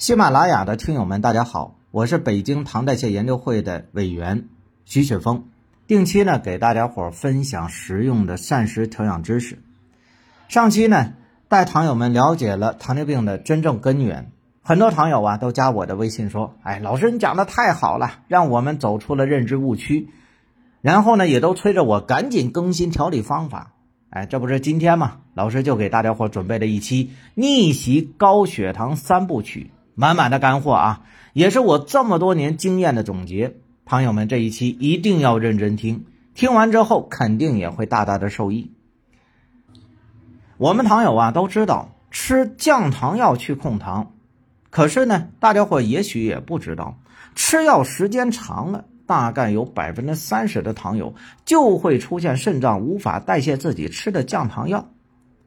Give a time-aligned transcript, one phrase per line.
[0.00, 4.48] 喜马拉雅的听友们，大家好，我是北京糖代谢研究会的委员
[4.86, 5.44] 徐雪峰，
[5.86, 9.58] 定期呢给大家伙分享实用的膳食调养知识。
[10.48, 11.12] 上期呢
[11.48, 14.30] 带糖友们了解了糖尿病的真正根源，
[14.62, 20.08] 很多糖友啊都加我的微信说：“哎，老师你讲的太好了，让我们走出了认知误区。”
[20.80, 23.74] 然后呢也都催着我赶紧更新调理方法。
[24.08, 25.18] 哎，这不是今天吗？
[25.34, 29.70] 老师就给大家伙准备了一期逆袭高血糖三部曲。
[30.00, 31.02] 满满的干货啊，
[31.34, 33.56] 也是我这么多年经验的总结。
[33.84, 38.72] 朋友们，这一期一定要认真听，听完之后肯定也会大大的受益。
[40.56, 44.14] 我们糖友啊都知道吃降糖药去控糖，
[44.70, 46.98] 可是呢，大家伙也许也不知道，
[47.34, 54.88] 吃药时间长了，大概有百分之三十的糖友就会出现肾脏无法代谢自己吃的降糖药。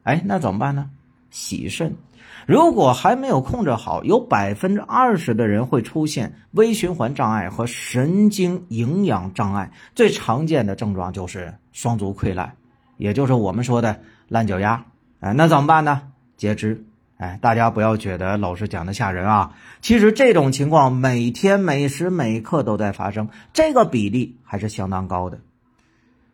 [0.04, 0.90] 哎，那怎么办呢？
[1.30, 1.96] 洗肾。
[2.46, 9.72] 如果还没有控制好，有百分之二十的人会出现微循环障碍和神经营养障碍。
[9.94, 12.54] 最常见的症状就是双足溃烂，
[12.98, 14.84] 也就是我们说的烂脚丫。
[15.20, 16.02] 哎，那怎么办呢？
[16.36, 16.84] 截肢。
[17.16, 25.38] 哎，大家不要觉得老师讲的吓人啊，其实这种情况每天每时每刻都在发生，这个比例还是相当高的。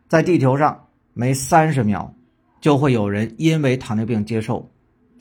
[0.09, 2.13] 在地球上，每三十秒
[2.59, 4.71] 就会有人因为糖尿病接受。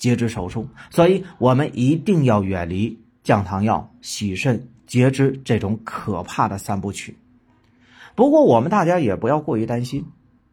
[0.01, 7.17] 截肢手术，所以我们一定要远离降糖药、洗肾、截肢这种可怕的三部曲。
[8.17, 10.07] 不过，我们大家也不要过于担心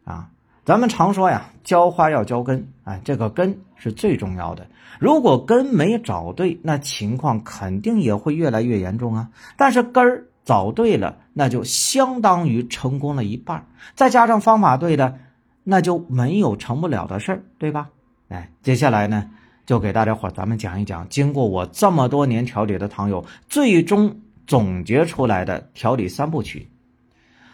[0.04, 0.30] 啊。
[0.64, 4.66] 咱们常说呀，浇花要浇根，哎，这个根是最重要的。
[5.00, 9.30] 如果根没找对，那情况肯定也会越来越严重啊。
[9.56, 13.66] 但是根儿找对了，那就相当于成功了一半。
[13.94, 15.18] 再加上方法对的，
[15.64, 17.88] 那就没有成不了的事儿，对吧？
[18.28, 19.30] 哎，接下来呢？
[19.68, 26.70] 就给大家伙咱们讲一讲，经过我这么多年调理的糖友，最终总结出来的调理三部曲。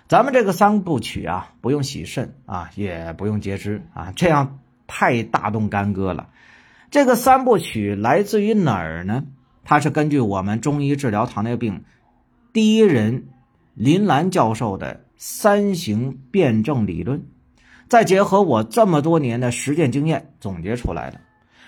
[0.06, 6.28] 咱们这个三部曲啊，不用洗肾啊，也不用截肢啊，这样太大动干戈了。
[6.88, 9.24] 这个三部曲来自于哪儿呢？
[9.64, 11.82] 它是根据我们中医治疗糖尿病
[12.52, 13.26] 第一人
[13.74, 17.24] 林兰教授的三型辩证理论，
[17.88, 21.18] 再结合我这么多年的实践经验总结出来的。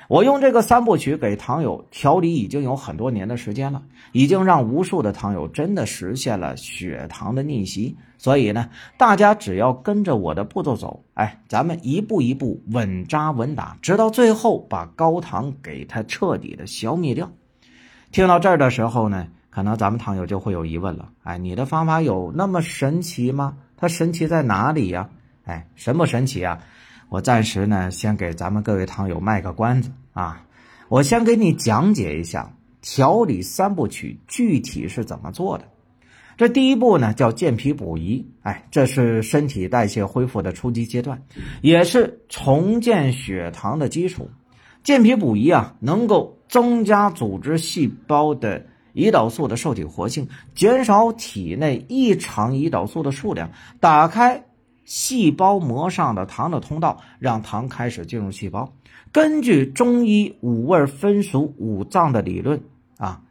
[0.09, 7.97] 我用这个三部曲给糖友调理已经有很多年的时间了，已经让无数的糖友真的实现了血糖的逆袭。
[8.19, 17.31] 所以呢，大家只要跟着我的步骤走，哎，咱们一步一步稳扎稳打，直到最后把高糖给它彻底的消灭掉。
[18.13, 23.59] 听到这儿的时候呢，可能咱们糖友就会有疑问了，哎，你的方法有那么神奇吗？
[23.77, 25.09] 它神奇在哪里呀？
[25.45, 26.59] 哎，神不神奇啊？
[27.09, 30.45] 我暂时呢，先给咱们各位糖友卖个关子啊！
[30.89, 32.53] 我先给你讲解一下
[32.83, 35.65] 调理三部曲具体是怎么做的。
[36.37, 41.23] 这第一步呢，叫健脾补益，哎，这是身体代谢恢复的初级阶段，
[41.63, 44.29] 也是重建血糖的基础。
[44.83, 54.46] 健脾补益啊，能够增加组织细胞的胰岛素的受体活性，减少体内异常胰岛素的数量，打开。
[54.87, 58.73] 细胞膜上的糖的通道，让糖开始进入细胞。
[59.13, 62.63] 根据中医五味分属五脏的理论
[62.97, 63.23] 啊，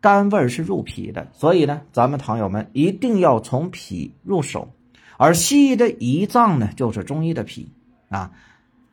[0.00, 4.68] 甘味是入脾的，所以呢，咱们糖友们一定要从脾入手。
[5.16, 7.72] 而西医的胰脏呢，就是中医的脾
[8.08, 8.32] 啊。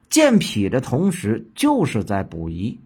[0.10, 2.78] 健脾的同时，就是在补胰。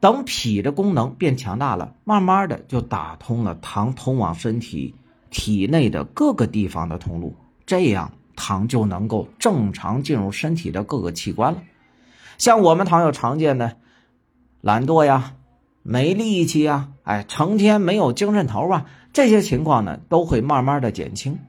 [0.00, 4.94] 等脾的功能变强大了，慢慢的就打通了糖通往身体
[5.28, 7.34] 体内的各个地方的通路，
[7.66, 8.12] 这样。
[8.38, 11.62] 糖就能够正常进入身体的各个器官了。
[12.38, 13.76] 像我们糖友常见的
[14.60, 15.34] 懒惰呀、
[15.82, 21.40] 没力气呀、哎，成天没有精神头啊，这些情况呢，都会慢慢的减轻。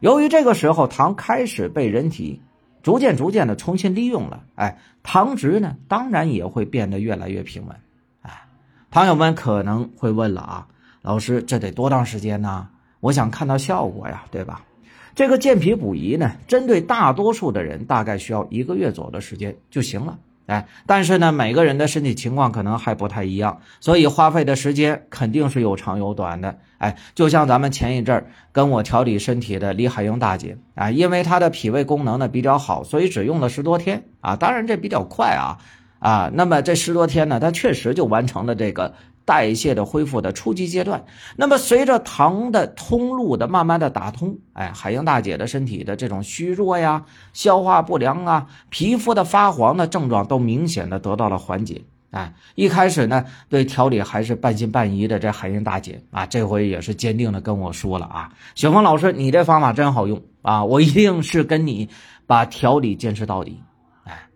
[0.00, 2.42] 由于这个时候糖开始被人体
[2.82, 7.76] 逐渐逐渐的重新利用了，哎，糖值呢，当然也会变得越来越平稳。
[8.22, 8.42] 哎，
[8.90, 10.66] 糖友们可能会问了啊，
[11.02, 12.68] 老师，这得多长时间呢？
[12.98, 14.64] 我想看到效果呀，对吧？
[15.14, 20.18] 这个健脾补益呢，针对大多数的人，大概需要一个月左右的时间就行了。
[20.46, 26.58] 哎，但是呢，每个人的身体情况可能还不太一样，所以花费的时间肯定是有长有短的。
[26.78, 35.58] 哎，就像咱们前一阵儿跟我调理身体的李海英大姐啊，因为她的脾胃功能呢比较好，所以只用了十多天啊，当然这比较快啊
[36.00, 38.94] 啊，那么这十多天呢，她确实就完成了这个。
[39.24, 41.04] 代谢的恢复的初级阶段，
[41.36, 51.82] 那么随着糖的通路的慢慢的打通，哎，海英大姐的身体的这种虚弱呀、消化不良啊、皮肤的发黄的症状都明显的得到了缓解。
[52.10, 55.18] 哎，一开始呢，对调理还是半信半疑的。
[55.18, 61.88] 这海英大姐啊，这回也是坚定的跟我说了啊，雪峰老师，你这方法真好用啊，我一定是跟你
[62.26, 63.62] 把调理坚持到底。
[64.04, 64.26] 哎，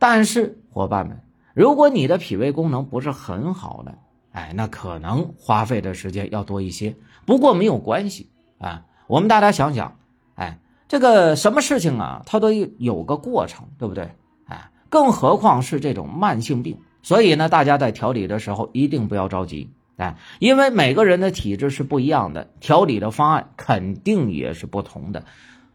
[0.00, 1.20] 但是伙伴们，
[1.58, 3.98] 如果你的脾胃功能不是很好的，
[4.30, 6.94] 哎，那可能花费的时间要多一些。
[7.26, 9.96] 不过没有关系啊，我们大家想想，
[10.36, 14.08] 哎，这个什么事情啊，它都有个过程，对不对？
[14.88, 25.24] 更何况是这种慢性病，所以呢，大家在调理的时候一定不要着急，哎，因为每个人的体质是不一样的，调理的方案肯定也是不同的，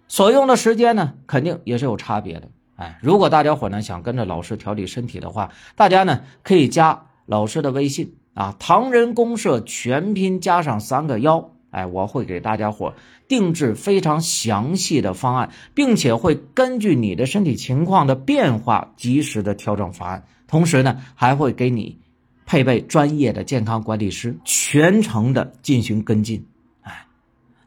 [0.08, 11.52] 所用的时间呢，肯定也是有差别的，哎，如果大家伙呢想跟着老师调理身体的话，大家呢可以加老师的微信啊，唐人公社全拼加上三个幺。
[11.70, 12.94] 哎，我会给大家伙
[13.28, 20.24] 定制非常详细的方案，并且会根据你的身体情况的变化，及时的调整方案。
[20.48, 21.98] 同时呢，还会给你
[22.46, 26.46] 配备专业的健康管理师，全程的进行跟进。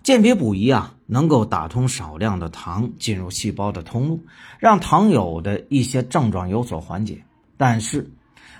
[0.06, 4.20] 健脾补益啊，能够打通少量的糖进入细胞的通路，
[4.61, 7.25] 让糖友的一些症状有所缓解。
[7.56, 8.08] 但是，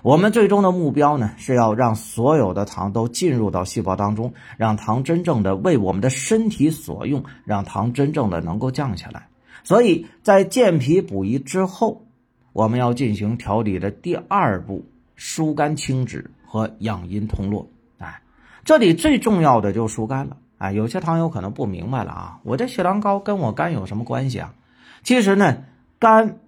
[0.03, 9.29] 我们最终的目标呢，是要让所有的糖都进入到细胞当中，让糖真正的为我们的身体所用，让糖真正的能够降下来。
[9.63, 12.07] 所以在健脾补益之后，
[12.53, 14.85] 我们要进行调理的第二步，
[15.15, 17.71] 疏肝清脂和养阴通络。
[17.99, 18.21] 哎，
[18.65, 20.37] 这里最重要的就疏肝了。
[20.59, 24.55] 哎，有些糖友可能不明白了啊，我这血糖高跟我肝有什么关系啊？
[25.03, 25.65] 其实呢，
[25.99, 26.39] 肝。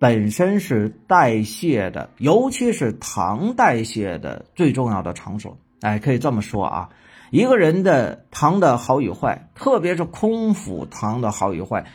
[0.00, 5.58] 本身是代谢的，尤其是糖代谢的最重要的场所。
[5.80, 6.90] 哎，可以这么说啊，
[7.32, 11.86] 一个人的糖的好与坏，特别是空腹糖的好与坏，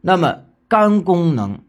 [0.00, 1.62] 那么肝功能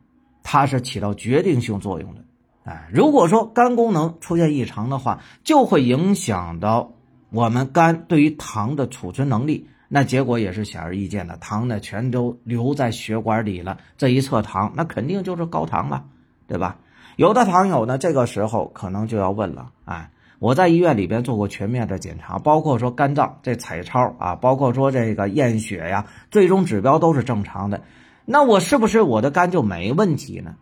[0.44, 2.22] 它是起到决定性作用的。
[2.64, 6.92] 哎，如果说肝功能出现异常的话，就会影响到
[7.32, 9.68] 我们肝对于糖的储存能力。
[9.92, 16.06] 那结果也是显而易见的，糖呢全都留在血管里了，这一侧糖，那肯定就是高糖了，
[16.48, 16.78] 对吧？
[17.16, 27.82] 有的糖友呢，这个时候可能就要问了，哎，我在医院里边做过全面的检查，包括说肝脏这彩超啊，包括说这个验血呀，最终指标都是正常的，
[28.26, 30.54] 那我是不是我的肝就没问题呢？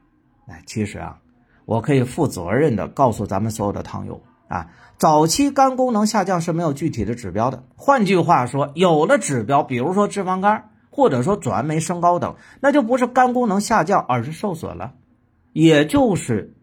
[0.48, 1.20] 哎，其实啊，
[1.66, 4.22] 我可以负责任的告诉咱们所有的糖友。
[4.48, 7.64] 啊，早期肝功能下降是没有具体的指标的。
[7.76, 14.94] 换句话说，有了指标，比如说脂肪肝，或者说转氨酶升高等，那就不是肝功能下降，而是受损了，
[15.52, 16.54] 也就是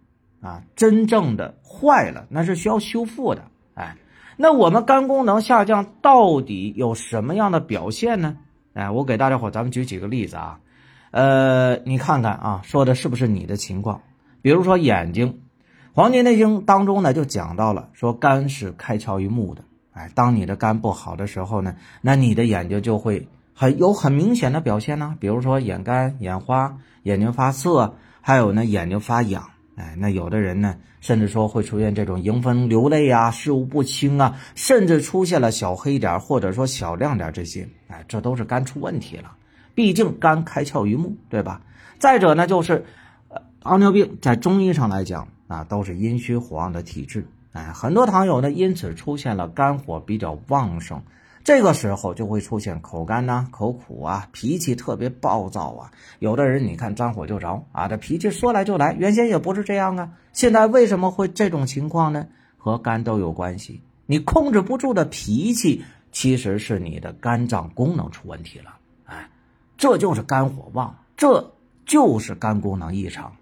[0.41, 3.43] 啊，真正的坏了，那是需要修复的。
[3.75, 3.97] 哎，
[4.37, 8.39] 那我们肝功能下降到底有什么样的表现呢？
[8.73, 10.59] 哎，我给大家伙咱们举几个例子啊，
[11.11, 14.01] 呃，你看看啊，说的是不是你的情况？
[14.41, 15.41] 比如说眼睛。
[15.97, 19.63] 《黄帝内经》当中呢，就讲到了，说肝是开窍于目的。
[19.93, 29.51] 哎，当你的肝不好的时候呢，那你的眼睛就会很有很明显的表现呢，比如说眼干、眼花、眼睛发涩，还有呢眼睛发痒。
[29.77, 37.69] 哎，那有的人呢，甚至说会出现这种迎风流泪啊、视物不清啊，甚至出现了小黑点或者说小亮点这些。
[37.87, 39.37] 哎，这都是肝出问题了。
[39.77, 41.61] 毕竟肝开窍于目，对吧？
[42.01, 42.85] 再者呢，就是
[43.29, 45.29] 呃，糖尿病在中医上来讲。
[45.47, 51.03] 啊，都是阴虚火旺的体质，哎，很多糖友呢因此出现了肝火比较旺盛，
[51.45, 55.91] 这个时候就会出现口干呐、口苦啊、脾气特别暴躁啊。
[56.19, 62.27] 有的人你看沾火就着啊，这脾气说来就来，原先也不是这样啊，现在为什么会这种情况呢？
[62.57, 63.83] 和肝都有关系。
[64.07, 69.29] 你控制不住的脾气，其实是你的肝脏功能出问题了，哎，
[69.77, 71.53] 这就是肝火旺，这
[71.85, 73.37] 就是肝功能异常。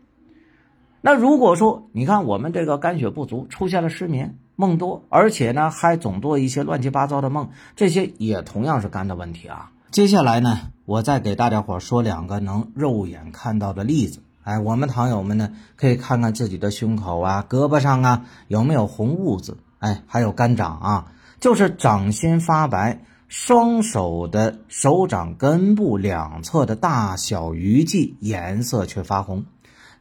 [1.04, 9.72] 那如果说你看我们这个肝血不足，出现了失眠、梦多，而且呢还总做一些乱七八糟的梦，这些也同样是肝的问题啊。
[9.90, 14.20] 接下来呢，我再给大家伙说两个能肉眼看到的例子。
[14.44, 29.46] 哎，我们糖友们呢可以看看自己的胸口啊、胳膊上啊有没有红痦子，哎，还有肝掌啊，就是掌心发白，双手的手掌根部两侧的大小鱼际颜色却发红，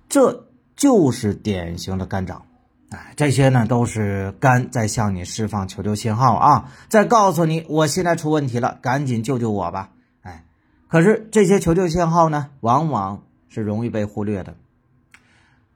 [0.07, 0.45] 这。
[0.81, 2.41] 就是典型的肝长，
[2.89, 9.91] 哎，这些呢都是肝在向你释放求救信号啊，在告诉你我现在出问题了，赶紧救救我吧，
[10.23, 10.43] 哎，
[10.87, 14.55] 可是这些求救信号呢，往往是容易被忽略的。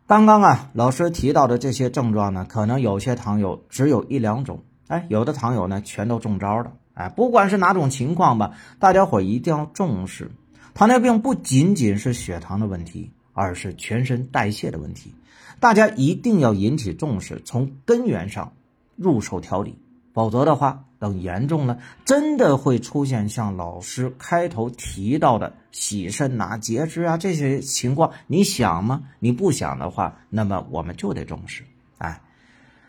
[0.08, 10.32] 刚刚啊，老师提到的这些症状呢，可能有些糖友只有一两种，哎，有的糖友呢全都中招了，哎，不管是哪种情况吧，大家伙一定要重视，
[10.74, 13.12] 糖尿病不仅仅是血糖的问题。
[13.36, 15.14] 二是全身代谢的问题，
[15.60, 18.54] 大家一定要引起重视，从根源上
[18.96, 19.78] 入手调理，
[20.14, 28.12] 否则的话，等严重了，真的会出现像老师开头提到的洗肾呐、截肢啊这些情况。
[28.28, 29.04] 你想吗？
[29.20, 31.64] 你不想的话，那么我们就得重视。
[31.98, 32.22] 哎，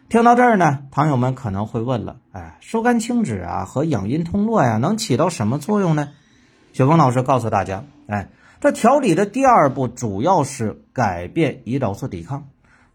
[0.09, 6.11] 听到这儿呢，朋友们可能会问了：哎，疏肝清脂啊和养阴通络呀，能起到什么作用呢？
[6.73, 8.29] 雪峰老师告诉大家，哎。
[8.61, 12.49] 这调理的第二步主要是改变胰岛素抵抗，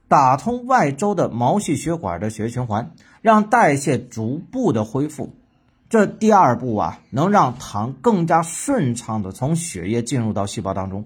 [0.07, 2.91] 打通外周的毛细血管的血液循环，
[3.21, 5.35] 让代谢逐步的恢复。
[5.87, 11.05] 这第二步啊，能让糖更加顺畅的从血液进入到细胞当中，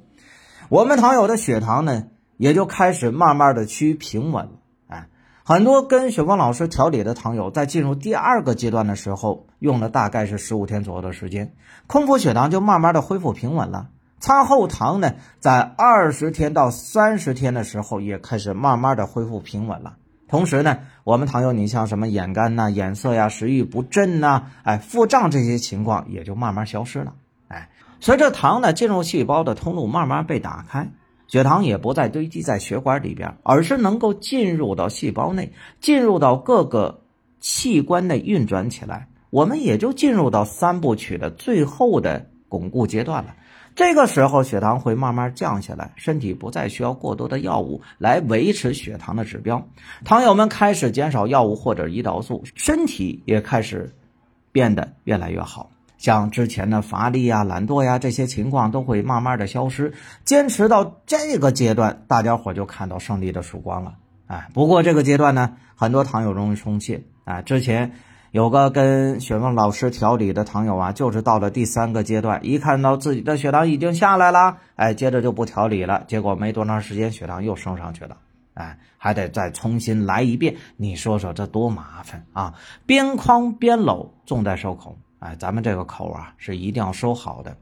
[0.70, 2.06] 我们糖友的血糖呢，
[2.38, 4.52] 也就开始慢慢的趋于平稳了。
[4.88, 5.08] 哎，
[5.44, 11.54] 很多跟雪峰老师调理的糖友，在进入第二个阶段的时候，用了大概是十五天左右的时间，
[11.88, 13.90] 空腹血糖就慢慢的恢复平稳了。
[14.26, 19.98] 餐后糖呢，在二十天到三十天的时候，也开始慢慢的恢复平稳了。
[20.28, 27.14] 同时呢，我们糖友，你像什么眼干呐、眼涩呀、食欲不振呐、哎腹胀这些情况，也就慢慢消失了。
[27.50, 30.90] 哎，随着糖呢进入细胞的通路慢慢被打开，
[31.28, 37.02] 血糖也不再堆积在血管里边，而是能够进入到细胞内，进入到各个
[37.40, 39.08] 器官内运转起来。
[39.30, 43.36] 我们也就进入到三部曲的最后的巩固阶段了。
[43.76, 49.68] 这个时候，血糖会慢慢降下来，身体不再需要过多的药物来维持血糖的指标。
[50.06, 53.94] 糖友们开始减少药物或者胰岛素，身体也开始
[54.54, 55.72] 变得越来越好。
[55.98, 59.94] 像之前的乏力呀、懒惰呀这些情况都会慢慢的消失。
[60.24, 63.96] 坚持到这个阶段，大家伙就看到胜利的曙光了。
[64.28, 67.42] 哎，不过这个阶段呢，很多糖友容易松懈啊。
[67.42, 67.92] 之前。
[68.36, 78.18] 有个跟雪峰老师调理的糖友啊，就是到了第三个阶段，一看到自己的血糖已经下来了，哎，接着就不调理了，结果没多长时间血糖又升上去了，
[78.54, 82.56] 哎，还得再重新来一遍，你说说这多麻烦啊！
[82.86, 87.56] 边框边搂，重在收口，哎，咱们这个口啊是一定要收好的。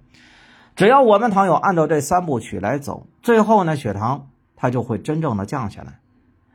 [0.75, 5.99] 只要我们糖友按照这三部曲来走，最后呢血糖它就会真正的降下来，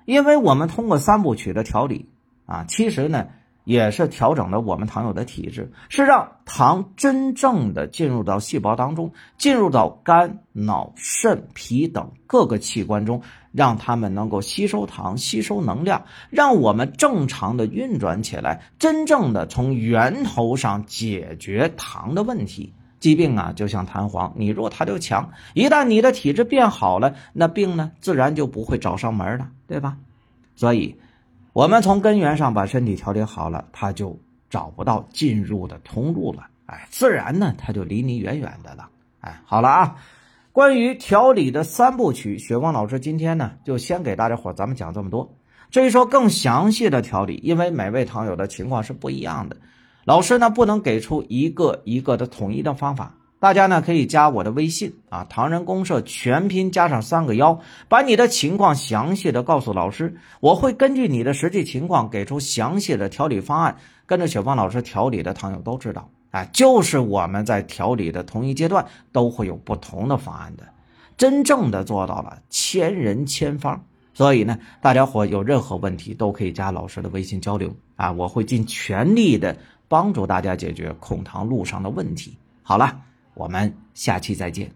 [0.07, 2.11] 因为我们通过三部曲的调理
[2.47, 3.29] 啊，其实呢。
[3.69, 13.21] 也是调整了我们糖友的体质，是让糖真正的进入到细胞当中，进入到肝、脑、肾、脾等各个器官中，
[13.53, 22.73] 让他们能够吸收糖、吸收能量，让我们正常的运转起来，真正的从源头上解决糖的问题。
[23.01, 25.31] 疾病啊，就像弹簧，你弱它就强。
[25.53, 29.99] 一旦你的体质变好了，那病呢，自然就不会找上门了，对吧？
[30.57, 30.97] 所以。
[31.53, 34.17] 我们从根源上把身体调理好了，他就
[34.49, 38.89] 找不到进入的通路了，哎，自然呢，他就离你远远的了，
[39.21, 39.97] 哎，好了啊，
[40.53, 45.35] 关于调理的三部曲，雪光老师今天呢就先给大家伙咱们讲这么多。
[45.71, 49.57] 至于说更详细的调理，因为每位糖友的情况是不一样的，
[50.05, 53.15] 老师呢不能给出一个一个的统一的方法。
[53.41, 57.57] 大家呢可以加我的微信啊，唐人公社全拼加上三个幺，
[57.89, 63.77] 把你的情况详细的告诉老师，我会根据你的实际情况给出详细的调理方案。
[64.07, 70.65] 跟着雪芳老师调理的糖友都知道，啊，就是我们在调理的同一阶段都会有不同的方案的，
[71.17, 73.81] 真正的做到了千人千方。
[74.15, 82.37] 所以呢，大家伙有任何问题都可以加老师的微信交流啊，我会尽全力的帮助大家解决控糖路上的问题。
[82.63, 82.99] 好了。
[83.39, 84.69] 我们下期再见。